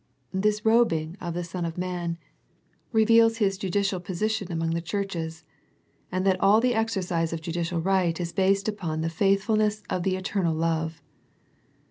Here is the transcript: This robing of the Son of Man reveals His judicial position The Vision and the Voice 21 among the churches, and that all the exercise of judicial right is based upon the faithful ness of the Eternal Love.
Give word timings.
This 0.33 0.65
robing 0.65 1.15
of 1.21 1.35
the 1.35 1.43
Son 1.43 1.63
of 1.63 1.77
Man 1.77 2.17
reveals 2.91 3.37
His 3.37 3.55
judicial 3.55 3.99
position 3.99 4.45
The 4.47 4.55
Vision 4.55 4.61
and 4.63 4.71
the 4.75 4.81
Voice 4.81 4.89
21 4.89 5.01
among 5.01 5.03
the 5.03 5.09
churches, 5.13 5.45
and 6.11 6.25
that 6.25 6.39
all 6.39 6.59
the 6.59 6.73
exercise 6.73 7.31
of 7.33 7.41
judicial 7.41 7.81
right 7.81 8.19
is 8.19 8.33
based 8.33 8.67
upon 8.67 9.01
the 9.01 9.09
faithful 9.11 9.57
ness 9.57 9.83
of 9.91 10.01
the 10.01 10.15
Eternal 10.15 10.55
Love. 10.55 11.03